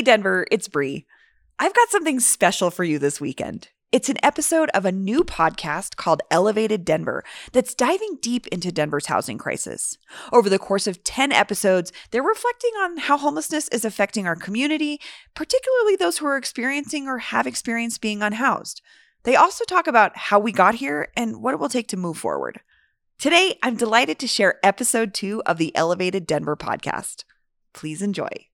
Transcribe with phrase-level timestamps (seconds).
[0.00, 1.04] Hey, Denver, it's Bree.
[1.58, 3.68] I've got something special for you this weekend.
[3.92, 9.08] It's an episode of a new podcast called Elevated Denver that's diving deep into Denver's
[9.08, 9.98] housing crisis.
[10.32, 15.02] Over the course of 10 episodes, they're reflecting on how homelessness is affecting our community,
[15.34, 18.80] particularly those who are experiencing or have experienced being unhoused.
[19.24, 22.16] They also talk about how we got here and what it will take to move
[22.16, 22.60] forward.
[23.18, 27.24] Today, I'm delighted to share episode two of the Elevated Denver podcast.
[27.74, 28.49] Please enjoy.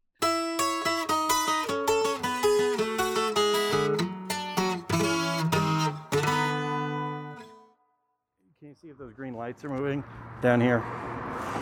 [8.60, 10.02] Can you see if those green lights are moving
[10.40, 10.78] down here?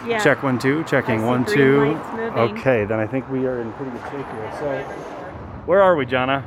[0.07, 0.21] Yeah.
[0.23, 0.85] Check one, two.
[0.85, 2.01] Checking one, green two.
[2.37, 4.53] Okay, then I think we are in pretty good shape here.
[4.61, 4.81] So,
[5.67, 6.47] where are we, Jana?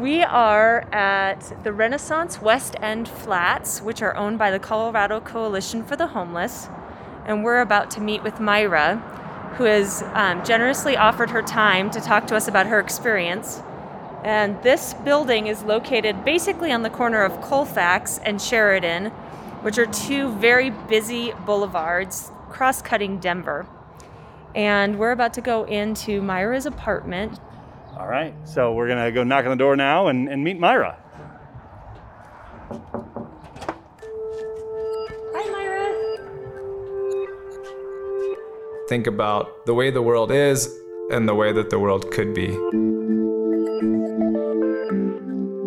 [0.00, 5.84] We are at the Renaissance West End Flats, which are owned by the Colorado Coalition
[5.84, 6.68] for the Homeless.
[7.24, 8.96] And we're about to meet with Myra,
[9.56, 13.62] who has um, generously offered her time to talk to us about her experience.
[14.24, 19.12] And this building is located basically on the corner of Colfax and Sheridan,
[19.68, 23.66] which are two very busy boulevards cross cutting Denver.
[24.54, 27.38] And we're about to go into Myra's apartment.
[27.94, 30.96] All right, so we're gonna go knock on the door now and, and meet Myra.
[35.34, 36.16] Hi, Myra.
[38.88, 40.74] think about the way the world is
[41.10, 42.97] and the way that the world could be.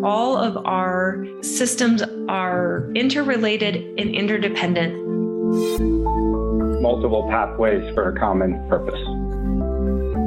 [0.02, 4.98] All of our systems are interrelated and interdependent.
[6.82, 9.00] multiple pathways for a common purpose.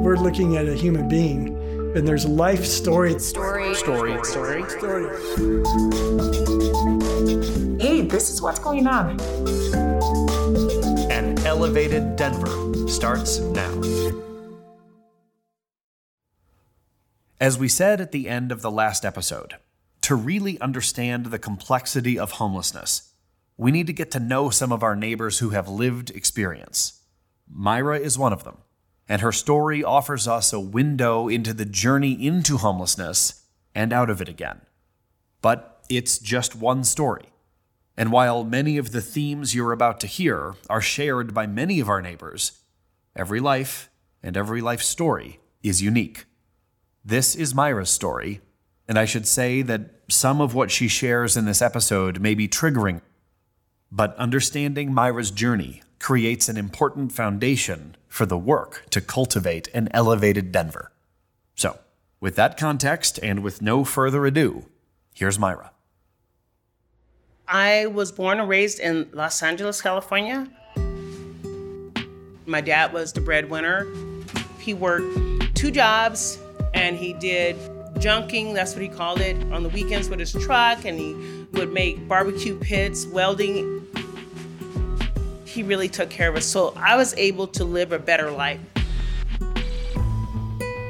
[0.02, 1.48] We're looking at a human being,
[1.94, 3.18] and there's a life story.
[3.18, 4.22] Story, story.
[4.24, 4.62] story.
[7.78, 9.20] Hey, this is what's going on.
[11.10, 13.82] An Elevated Denver starts now.
[17.38, 19.56] As we said at the end of the last episode,
[20.06, 23.12] to really understand the complexity of homelessness,
[23.56, 27.02] we need to get to know some of our neighbors who have lived experience.
[27.50, 28.58] Myra is one of them,
[29.08, 33.42] and her story offers us a window into the journey into homelessness
[33.74, 34.60] and out of it again.
[35.42, 37.32] But it's just one story.
[37.96, 41.88] And while many of the themes you're about to hear are shared by many of
[41.88, 42.60] our neighbors,
[43.16, 43.90] every life
[44.22, 46.26] and every life story is unique.
[47.04, 48.40] This is Myra's story,
[48.86, 52.46] and I should say that some of what she shares in this episode may be
[52.46, 53.00] triggering,
[53.90, 60.52] but understanding Myra's journey creates an important foundation for the work to cultivate an elevated
[60.52, 60.92] Denver.
[61.54, 61.78] So,
[62.20, 64.66] with that context and with no further ado,
[65.12, 65.72] here's Myra.
[67.48, 70.48] I was born and raised in Los Angeles, California.
[72.46, 73.86] My dad was the breadwinner.
[74.60, 76.38] He worked two jobs
[76.74, 77.56] and he did
[77.98, 81.14] junking, that's what he called it, on the weekends with his truck, and he
[81.52, 83.86] would make barbecue pits, welding.
[85.44, 86.44] He really took care of us.
[86.44, 88.60] So I was able to live a better life.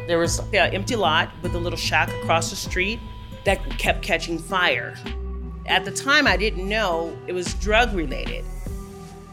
[0.08, 3.00] There was an empty lot with a little shack across the street
[3.44, 4.96] that kept catching fire.
[5.66, 8.44] At the time, I didn't know it was drug related.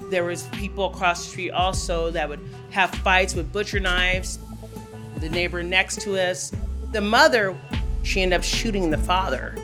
[0.09, 2.39] There was people across the street also that would
[2.71, 4.39] have fights with butcher knives.
[5.17, 6.51] The neighbor next to us,
[6.93, 7.57] the mother,
[8.03, 9.55] she ended up shooting the father.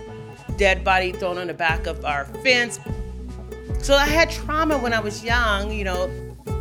[0.57, 2.79] Dead body thrown on the back of our fence.
[3.81, 6.09] So I had trauma when I was young, you know.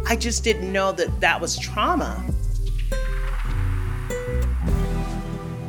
[0.06, 2.22] I just didn't know that that was trauma.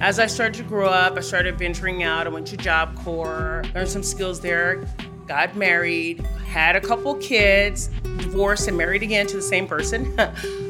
[0.01, 2.27] As I started to grow up, I started venturing out.
[2.27, 4.85] I went to Job Corps, learned some skills there,
[5.27, 10.15] got married, had a couple kids, divorced and married again to the same person.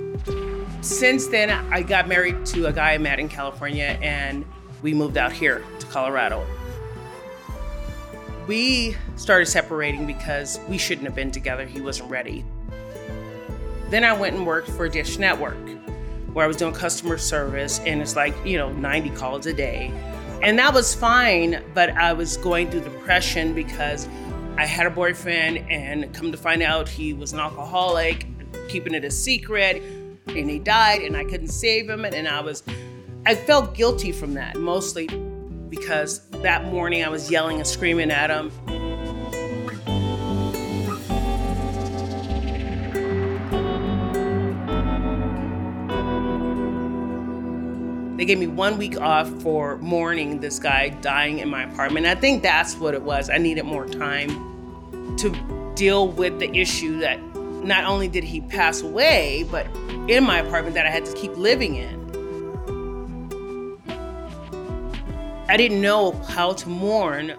[0.81, 4.45] Since then, I got married to a guy I met in California and
[4.81, 6.45] we moved out here to Colorado.
[8.47, 11.65] We started separating because we shouldn't have been together.
[11.65, 12.45] He wasn't ready.
[13.89, 15.57] Then I went and worked for Dish Network,
[16.33, 19.91] where I was doing customer service, and it's like, you know, 90 calls a day.
[20.41, 24.07] And that was fine, but I was going through depression because
[24.57, 28.25] I had a boyfriend, and come to find out he was an alcoholic,
[28.69, 29.83] keeping it a secret,
[30.35, 32.05] and he died, and I couldn't save him.
[32.05, 32.63] And I was,
[33.25, 35.07] I felt guilty from that, mostly
[35.69, 38.51] because that morning I was yelling and screaming at him.
[48.17, 52.05] They gave me one week off for mourning this guy dying in my apartment.
[52.05, 53.29] I think that's what it was.
[53.29, 54.27] I needed more time
[55.17, 57.17] to deal with the issue that
[57.63, 59.67] not only did he pass away, but
[60.07, 61.99] in my apartment that I had to keep living in.
[65.47, 67.33] I didn't know how to mourn.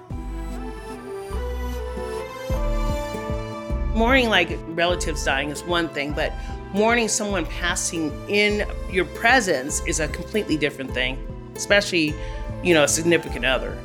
[3.95, 6.33] Mourning like relatives dying is one thing, but
[6.73, 11.19] mourning someone passing in your presence is a completely different thing,
[11.55, 12.15] especially,
[12.63, 13.77] you know, a significant other.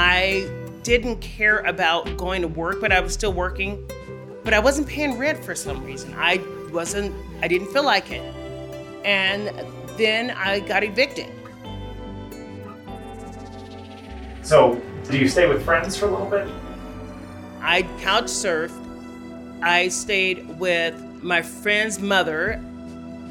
[0.00, 0.48] I
[0.84, 3.84] didn't care about going to work, but I was still working.
[4.44, 6.14] But I wasn't paying rent for some reason.
[6.16, 6.40] I
[6.72, 7.12] wasn't,
[7.42, 8.22] I didn't feel like it.
[9.04, 9.50] And
[9.96, 11.26] then I got evicted.
[14.42, 14.80] So,
[15.10, 16.46] do you stay with friends for a little bit?
[17.60, 18.70] I couch surfed.
[19.62, 22.64] I stayed with my friend's mother,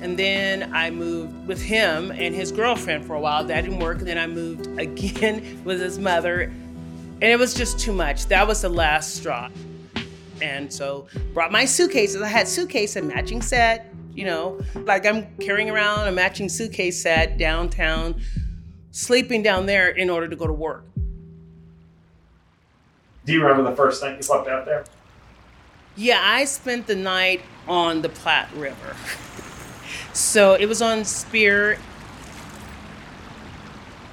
[0.01, 3.43] and then I moved with him and his girlfriend for a while.
[3.43, 3.99] That didn't work.
[3.99, 8.27] And then I moved again with his mother, and it was just too much.
[8.27, 9.49] That was the last straw.
[10.41, 12.21] And so brought my suitcases.
[12.21, 17.01] I had suitcase and matching set, you know, like I'm carrying around a matching suitcase
[17.01, 18.21] set downtown,
[18.91, 20.83] sleeping down there in order to go to work.
[23.25, 24.85] Do you remember the first night you slept out there?
[25.95, 28.95] Yeah, I spent the night on the Platte River.
[30.13, 31.77] so it was on Speer.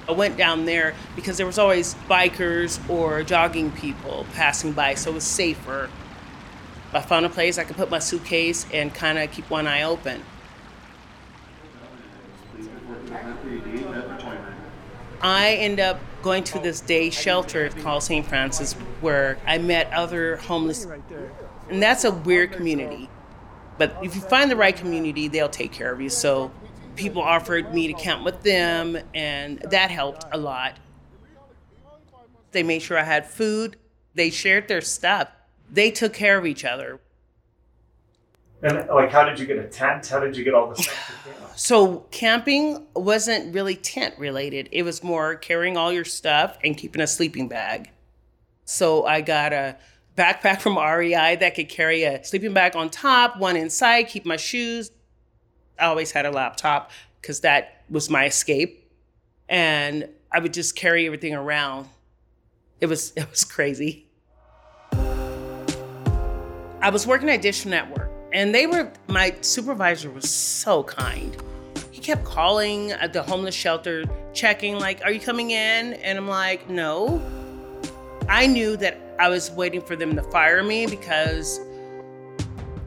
[0.07, 5.11] I went down there because there was always bikers or jogging people passing by, so
[5.11, 5.89] it was safer.
[6.93, 9.83] I found a place I could put my suitcase and kind of keep one eye
[9.83, 10.21] open.
[15.21, 18.25] I end up going to this day shelter called St.
[18.25, 20.87] Francis where I met other homeless.
[21.69, 23.09] And that's a weird community.
[23.77, 26.09] But if you find the right community, they'll take care of you.
[26.09, 26.51] So
[26.95, 30.77] people offered me to camp with them, and that helped a lot.
[32.51, 33.75] They made sure I had food,
[34.13, 35.29] they shared their stuff,
[35.69, 37.01] they took care of each other.
[38.61, 40.07] And like, how did you get a tent?
[40.07, 41.11] How did you get all this stuff?
[41.57, 44.67] So camping wasn't really tent related.
[44.73, 47.91] It was more carrying all your stuff and keeping a sleeping bag.
[48.65, 49.77] So I got a
[50.17, 54.37] backpack from REI that could carry a sleeping bag on top, one inside, keep my
[54.37, 54.91] shoes.
[55.79, 56.91] I always had a laptop
[57.21, 58.89] because that was my escape.
[59.49, 61.87] And I would just carry everything around.
[62.79, 64.07] It was it was crazy.
[66.81, 71.35] I was working at Dish Network and they were my supervisor was so kind.
[71.91, 74.03] He kept calling at the homeless shelter,
[74.33, 77.21] checking like, "Are you coming in?" And I'm like, "No."
[78.27, 81.59] I knew that I was waiting for them to fire me because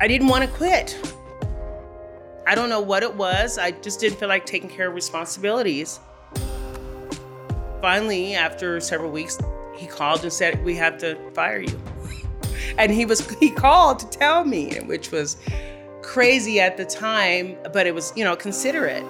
[0.01, 0.99] I didn't want to quit.
[2.47, 3.59] I don't know what it was.
[3.59, 6.01] I just didn't feel like taking care of responsibilities.
[7.81, 9.39] Finally, after several weeks,
[9.77, 11.81] he called and said, "We have to fire you."
[12.79, 15.37] and he was he called to tell me, which was
[16.03, 19.05] crazy at the time, but it was, you know, considerate.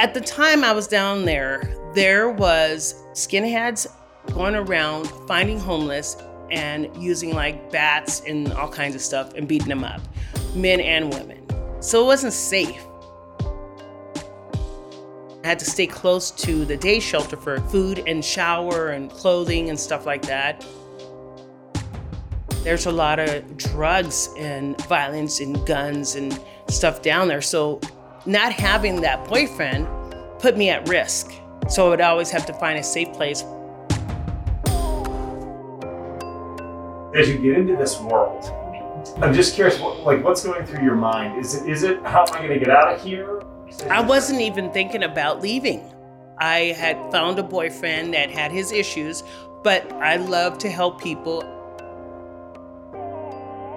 [0.00, 3.86] At the time I was down there, there was skinheads
[4.32, 6.16] going around finding homeless
[6.50, 10.00] and using like bats and all kinds of stuff and beating them up,
[10.54, 11.46] men and women.
[11.82, 12.82] So it wasn't safe.
[15.44, 19.68] I had to stay close to the day shelter for food and shower and clothing
[19.68, 20.64] and stuff like that.
[22.62, 27.42] There's a lot of drugs and violence and guns and stuff down there.
[27.42, 27.82] So
[28.26, 29.88] not having that boyfriend
[30.38, 31.32] put me at risk.
[31.68, 33.44] So I would always have to find a safe place.
[37.14, 38.44] As you get into this world,
[39.22, 41.38] I'm just curious, what, like, what's going through your mind?
[41.38, 43.42] Is it, is it, how am I going to get out of here?
[43.88, 45.82] I wasn't even thinking about leaving.
[46.38, 49.22] I had found a boyfriend that had his issues,
[49.62, 51.42] but I love to help people.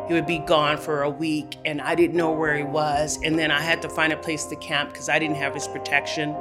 [0.08, 3.20] He would be gone for a week and I didn't know where he was.
[3.24, 5.68] And then I had to find a place to camp because I didn't have his
[5.68, 6.36] protection.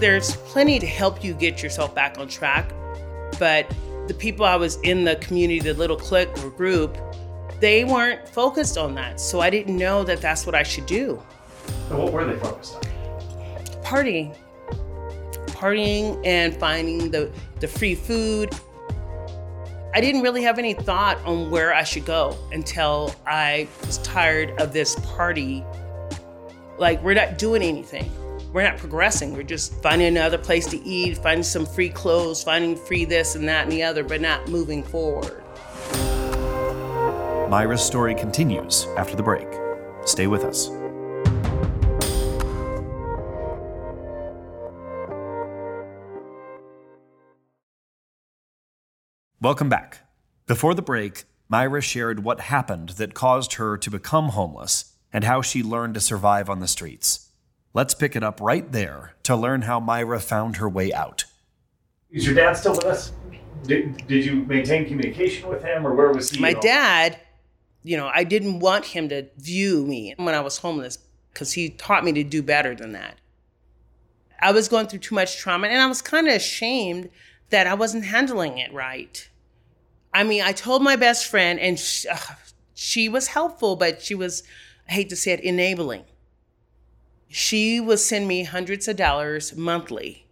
[0.00, 2.72] There's plenty to help you get yourself back on track,
[3.38, 3.70] but
[4.08, 6.96] the people I was in the community, the little clique or group,
[7.60, 9.20] they weren't focused on that.
[9.20, 11.22] So I didn't know that that's what I should do.
[11.88, 12.82] So what were they focused on?
[13.84, 14.36] Partying.
[15.48, 18.54] Partying and finding the, the free food.
[19.92, 24.50] I didn't really have any thought on where I should go until I was tired
[24.60, 25.64] of this party.
[26.78, 28.10] Like, we're not doing anything.
[28.52, 29.34] We're not progressing.
[29.34, 33.48] We're just finding another place to eat, finding some free clothes, finding free this and
[33.48, 35.42] that and the other, but not moving forward.
[37.50, 39.48] Myra's story continues after the break.
[40.04, 40.70] Stay with us.
[49.42, 50.00] Welcome back.
[50.46, 55.40] Before the break, Myra shared what happened that caused her to become homeless and how
[55.40, 57.30] she learned to survive on the streets.
[57.72, 61.24] Let's pick it up right there to learn how Myra found her way out.
[62.10, 63.12] Is your dad still with us?
[63.62, 66.38] Did, did you maintain communication with him, or where was he?
[66.38, 67.18] My dad,
[67.82, 70.98] you know, I didn't want him to view me when I was homeless
[71.32, 73.16] because he taught me to do better than that.
[74.38, 77.08] I was going through too much trauma and I was kind of ashamed
[77.48, 79.28] that I wasn't handling it right.
[80.12, 82.16] I mean, I told my best friend, and she, uh,
[82.74, 84.42] she was helpful, but she was,
[84.88, 86.04] I hate to say it, enabling.
[87.28, 90.26] She would send me hundreds of dollars monthly,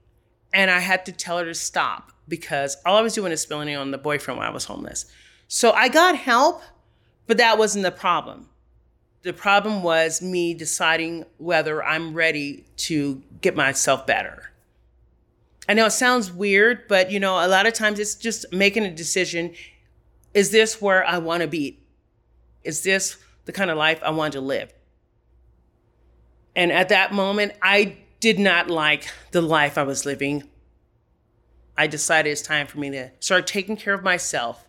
[0.52, 3.68] and I had to tell her to stop because all I was doing is spilling
[3.68, 5.06] it on the boyfriend when I was homeless.
[5.46, 6.62] So I got help,
[7.26, 8.48] but that wasn't the problem.
[9.22, 14.50] The problem was me deciding whether I'm ready to get myself better.
[15.68, 18.84] I know it sounds weird, but you know, a lot of times it's just making
[18.84, 19.52] a decision.
[20.32, 21.80] Is this where I want to be?
[22.64, 24.72] Is this the kind of life I want to live?
[26.56, 30.48] And at that moment, I did not like the life I was living.
[31.76, 34.66] I decided it's time for me to start taking care of myself.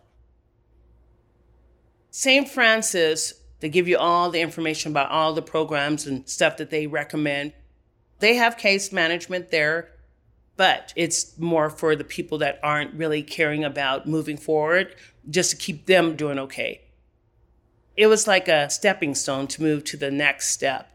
[2.10, 2.48] St.
[2.48, 6.86] Francis, they give you all the information about all the programs and stuff that they
[6.86, 7.52] recommend.
[8.18, 9.90] They have case management there,
[10.60, 14.94] but it's more for the people that aren't really caring about moving forward,
[15.30, 16.82] just to keep them doing okay.
[17.96, 20.86] It was like a stepping stone to move to the next step.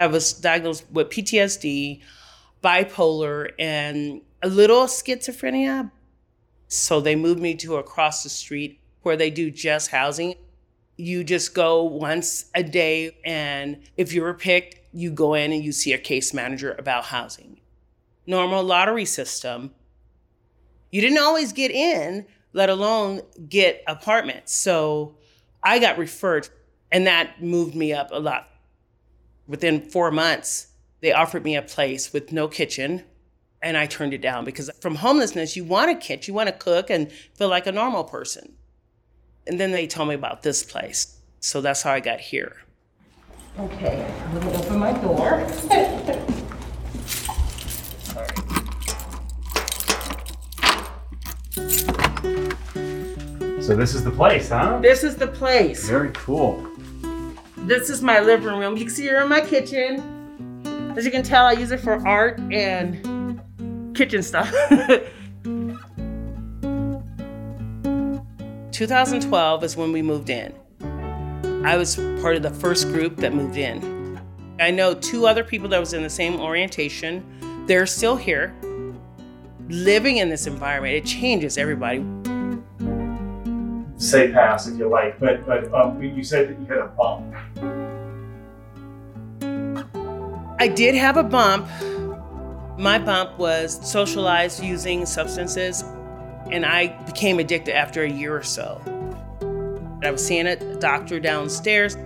[0.00, 2.00] I was diagnosed with PTSD,
[2.64, 5.90] bipolar, and a little schizophrenia.
[6.66, 10.36] So they moved me to across the street where they do just housing.
[10.96, 15.62] You just go once a day, and if you were picked, you go in and
[15.62, 17.60] you see a case manager about housing.
[18.28, 19.70] Normal lottery system.
[20.92, 24.54] You didn't always get in, let alone get apartments.
[24.54, 25.16] So
[25.62, 26.50] I got referred,
[26.92, 28.50] and that moved me up a lot.
[29.46, 30.66] Within four months,
[31.00, 33.02] they offered me a place with no kitchen,
[33.62, 36.54] and I turned it down because from homelessness, you want a kitchen, you want to
[36.54, 38.52] cook and feel like a normal person.
[39.46, 41.16] And then they told me about this place.
[41.40, 42.56] So that's how I got here.
[43.58, 46.34] Okay, I'm gonna open my door.
[53.68, 54.78] So this is the place, huh?
[54.80, 55.86] This is the place.
[55.86, 56.66] Very cool.
[57.66, 58.78] This is my living room.
[58.78, 60.94] You can see here in my kitchen.
[60.96, 63.42] As you can tell, I use it for art and
[63.94, 64.50] kitchen stuff.
[68.72, 70.54] 2012 is when we moved in.
[71.62, 74.18] I was part of the first group that moved in.
[74.58, 77.22] I know two other people that was in the same orientation.
[77.66, 78.54] They're still here.
[79.68, 82.02] Living in this environment, it changes everybody.
[83.98, 87.34] Say pass if you like, but but um, you said that you had a bump.
[90.60, 91.68] I did have a bump.
[92.78, 95.82] My bump was socialized using substances,
[96.52, 98.80] and I became addicted after a year or so.
[100.04, 101.96] I was seeing a doctor downstairs,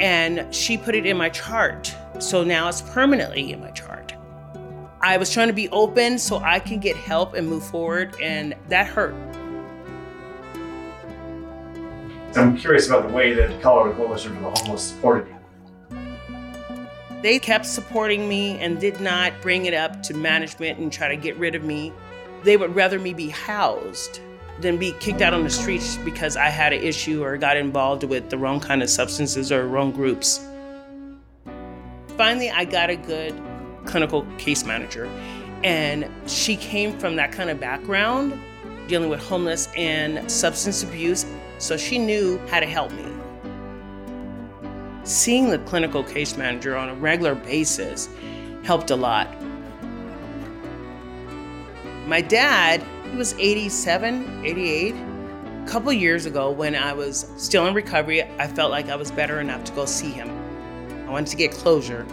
[0.00, 1.92] and she put it in my chart.
[2.20, 4.14] So now it's permanently in my chart.
[5.00, 8.54] I was trying to be open so I can get help and move forward, and
[8.68, 9.14] that hurt.
[12.36, 15.36] I'm curious about the way that the Colorado Coalition for the Homeless supported you.
[17.22, 21.16] They kept supporting me and did not bring it up to management and try to
[21.16, 21.92] get rid of me.
[22.42, 24.20] They would rather me be housed
[24.60, 28.04] than be kicked out on the streets because I had an issue or got involved
[28.04, 30.46] with the wrong kind of substances or wrong groups.
[32.16, 33.34] Finally, I got a good
[33.84, 35.06] clinical case manager,
[35.64, 38.38] and she came from that kind of background,
[38.88, 41.26] dealing with homeless and substance abuse,
[41.58, 43.06] so she knew how to help me.
[45.04, 48.08] Seeing the clinical case manager on a regular basis
[48.64, 49.28] helped a lot.
[52.06, 54.94] My dad, he was 87, 88.
[54.94, 59.10] A couple years ago, when I was still in recovery, I felt like I was
[59.10, 60.28] better enough to go see him.
[61.08, 62.04] I wanted to get closure.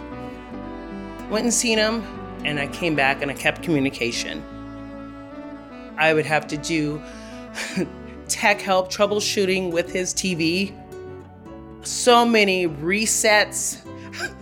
[1.30, 2.02] Went and seen him,
[2.44, 4.42] and I came back and I kept communication.
[5.96, 7.02] I would have to do
[8.34, 10.74] tech help troubleshooting with his TV.
[11.82, 13.78] So many resets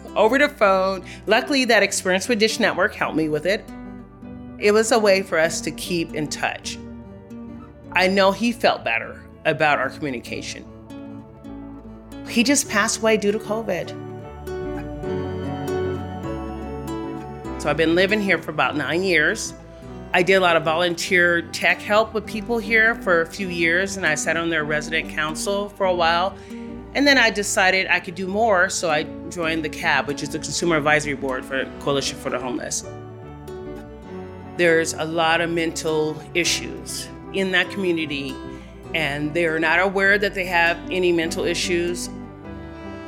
[0.17, 1.05] over the phone.
[1.27, 3.63] Luckily, that experience with Dish Network helped me with it.
[4.59, 6.79] It was a way for us to keep in touch.
[7.93, 10.65] I know he felt better about our communication.
[12.27, 13.91] He just passed away due to COVID.
[17.61, 19.53] So I've been living here for about nine years.
[20.15, 23.97] I did a lot of volunteer tech help with people here for a few years,
[23.97, 26.37] and I sat on their resident council for a while.
[26.95, 30.29] And then I decided I could do more, so I joined the CAB, which is
[30.29, 32.85] the Consumer Advisory Board for Coalition for the Homeless.
[34.59, 38.37] There's a lot of mental issues in that community,
[38.95, 42.11] and they're not aware that they have any mental issues.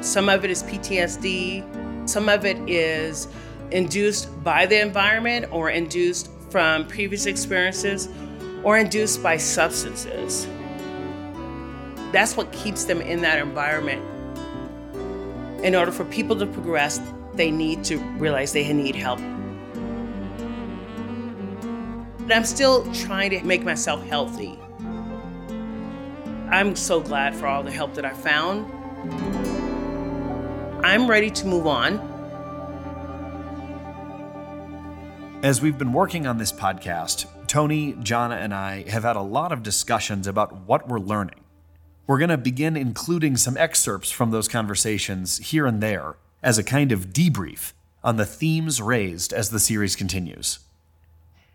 [0.01, 3.29] Some of it is PTSD, some of it is
[3.73, 8.09] induced by the environment or induced from previous experiences
[8.63, 10.47] or induced by substances.
[12.13, 14.01] That's what keeps them in that environment.
[15.65, 17.01] In order for people to progress,
[17.33, 19.19] they need to realize they need help.
[22.21, 24.57] But I'm still trying to make myself healthy.
[26.53, 28.65] I'm so glad for all the help that I found.
[30.85, 32.14] I'm ready to move on.
[35.45, 39.53] As we've been working on this podcast, Tony, Jana, and I have had a lot
[39.53, 41.45] of discussions about what we're learning.
[42.07, 46.65] We're going to begin including some excerpts from those conversations here and there as a
[46.65, 50.61] kind of debrief on the themes raised as the series continues.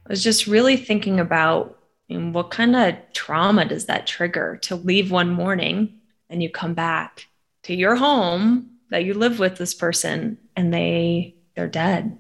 [0.06, 1.80] I was just really thinking about
[2.10, 5.98] what kind of trauma does that trigger to leave one morning
[6.30, 7.26] and you come back
[7.64, 12.20] to your home that you live with this person and they they're dead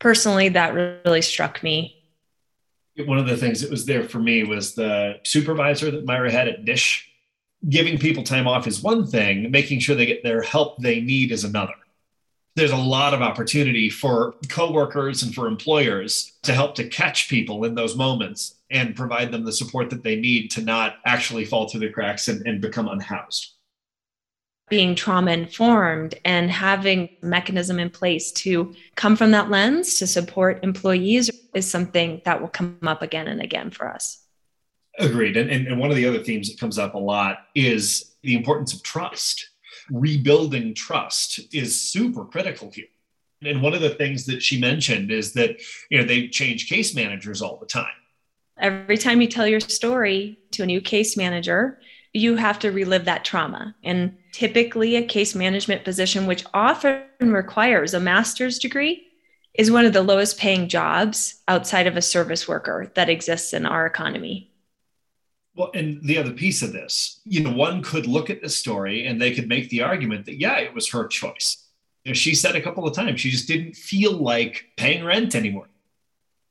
[0.00, 1.96] personally, that really struck me.
[2.96, 6.48] One of the things that was there for me was the supervisor that Myra had
[6.48, 7.08] at Dish.
[7.68, 11.30] Giving people time off is one thing, making sure they get their help they need
[11.30, 11.74] is another.
[12.56, 17.64] There's a lot of opportunity for coworkers and for employers to help to catch people
[17.64, 21.68] in those moments and provide them the support that they need to not actually fall
[21.68, 23.54] through the cracks and, and become unhoused
[24.70, 30.62] being trauma informed and having mechanism in place to come from that lens to support
[30.62, 34.24] employees is something that will come up again and again for us.
[34.98, 35.36] Agreed.
[35.36, 38.72] And, and, one of the other themes that comes up a lot is the importance
[38.72, 39.50] of trust.
[39.90, 42.86] Rebuilding trust is super critical here.
[43.42, 46.94] And one of the things that she mentioned is that, you know, they change case
[46.94, 47.86] managers all the time.
[48.58, 51.80] Every time you tell your story to a new case manager,
[52.12, 53.74] you have to relive that trauma.
[53.84, 59.06] And typically, a case management position, which often requires a master's degree,
[59.54, 63.66] is one of the lowest paying jobs outside of a service worker that exists in
[63.66, 64.50] our economy.
[65.54, 69.06] Well, and the other piece of this, you know, one could look at this story
[69.06, 71.66] and they could make the argument that, yeah, it was her choice.
[72.04, 75.34] You know, she said a couple of times she just didn't feel like paying rent
[75.34, 75.68] anymore.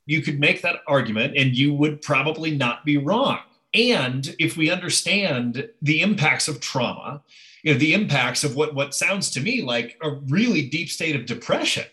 [0.05, 3.39] You could make that argument and you would probably not be wrong.
[3.73, 7.21] And if we understand the impacts of trauma,
[7.63, 11.15] you know, the impacts of what, what sounds to me like a really deep state
[11.15, 11.85] of depression,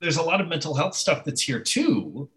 [0.00, 2.28] there's a lot of mental health stuff that's here too.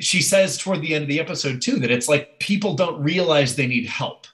[0.00, 3.54] She says toward the end of the episode too that it's like people don't realize
[3.54, 4.26] they need help.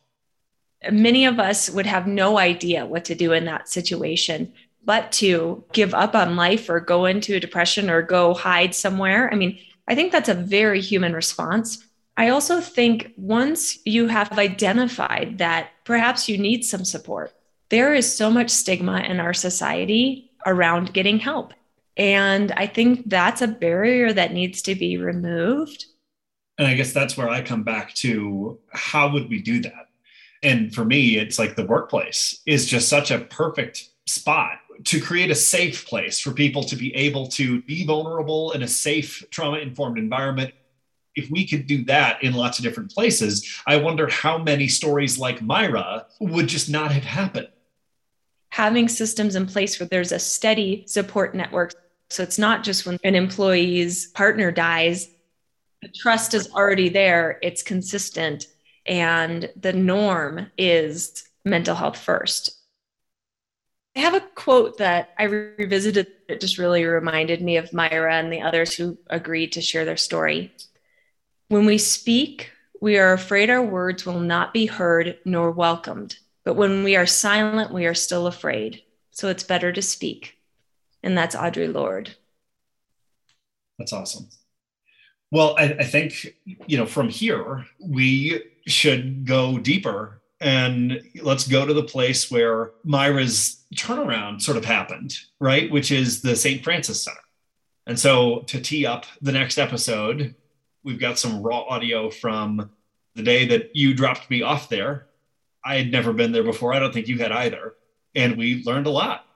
[0.90, 4.52] Many of us would have no idea what to do in that situation,
[4.84, 9.30] but to give up on life or go into a depression or go hide somewhere.
[9.32, 11.84] I mean, I think that's a very human response
[12.16, 17.32] I also think once you have identified that perhaps you need some support,
[17.70, 21.54] there is so much stigma in our society around getting help.
[21.96, 25.86] And I think that's a barrier that needs to be removed.
[26.58, 29.88] And I guess that's where I come back to how would we do that?
[30.42, 35.30] And for me, it's like the workplace is just such a perfect spot to create
[35.30, 39.58] a safe place for people to be able to be vulnerable in a safe, trauma
[39.58, 40.52] informed environment
[41.14, 45.18] if we could do that in lots of different places, I wonder how many stories
[45.18, 47.48] like Myra would just not have happened.
[48.50, 51.74] Having systems in place where there's a steady support network.
[52.10, 55.08] So it's not just when an employee's partner dies,
[55.80, 58.46] the trust is already there, it's consistent,
[58.86, 62.58] and the norm is mental health first.
[63.96, 68.32] I have a quote that I revisited It just really reminded me of Myra and
[68.32, 70.52] the others who agreed to share their story.
[71.52, 76.16] When we speak, we are afraid our words will not be heard nor welcomed.
[76.44, 78.82] But when we are silent, we are still afraid.
[79.10, 80.38] So it's better to speak.
[81.02, 82.16] And that's Audre Lorde.
[83.78, 84.30] That's awesome.
[85.30, 86.34] Well, I, I think,
[86.66, 92.70] you know, from here, we should go deeper and let's go to the place where
[92.82, 95.70] Myra's turnaround sort of happened, right?
[95.70, 96.64] Which is the St.
[96.64, 97.20] Francis Center.
[97.86, 100.34] And so to tee up the next episode,
[100.84, 102.70] we've got some raw audio from
[103.14, 105.06] the day that you dropped me off there.
[105.64, 106.74] I had never been there before.
[106.74, 107.74] I don't think you had either.
[108.14, 109.26] And we learned a lot.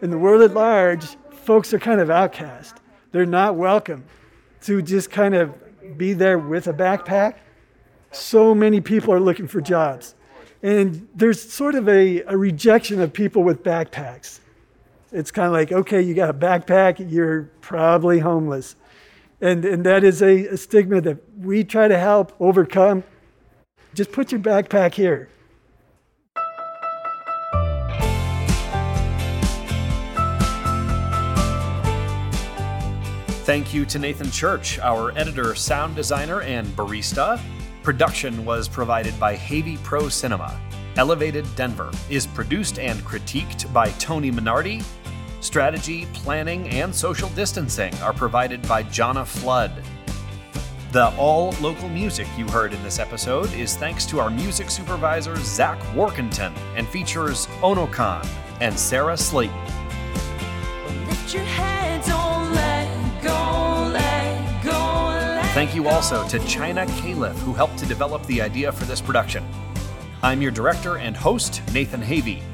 [0.00, 2.76] In the world at large, folks are kind of outcast.
[3.12, 4.04] They're not welcome.
[4.62, 5.52] to just kind of
[5.98, 7.34] be there with a backpack.
[8.12, 10.14] So many people are looking for jobs.
[10.62, 14.38] And there's sort of a, a rejection of people with backpacks.
[15.10, 18.76] It's kind of like, okay, you got a backpack, you're probably homeless.
[19.42, 23.02] And, and that is a, a stigma that we try to help overcome.
[23.92, 25.28] Just put your backpack here.
[33.44, 37.40] Thank you to Nathan Church, our editor, sound designer, and barista.
[37.82, 40.58] Production was provided by Havey Pro Cinema.
[40.96, 44.84] Elevated Denver is produced and critiqued by Tony Minardi.
[45.42, 49.72] Strategy, planning, and social distancing are provided by Jonna Flood.
[50.92, 55.34] The all local music you heard in this episode is thanks to our music supervisor,
[55.38, 58.24] Zach Workington, and features Onokan
[58.60, 59.56] and Sarah Slayton.
[65.54, 69.44] Thank you also to China Caliph, who helped to develop the idea for this production.
[70.22, 72.51] I'm your director and host, Nathan Havey.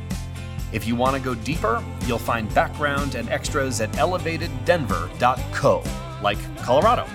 [0.72, 5.82] If you want to go deeper, you'll find background and extras at elevateddenver.co,
[6.22, 7.06] like Colorado.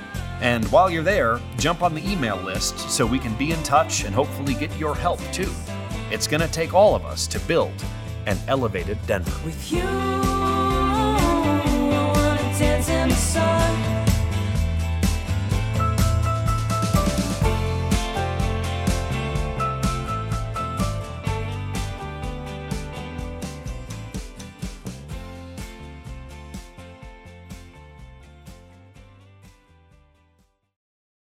[0.42, 4.04] And while you're there, jump on the email list so we can be in touch
[4.04, 5.52] and hopefully get your help too.
[6.12, 7.74] It's going to take all of us to build
[8.26, 9.32] an elevated Denver.
[9.46, 9.84] With you,